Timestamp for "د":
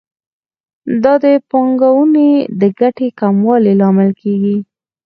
1.23-1.25, 2.61-2.63, 3.11-3.15